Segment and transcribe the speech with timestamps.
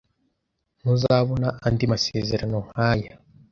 [0.79, 3.11] Ntuzabona andi masezerano nkaya.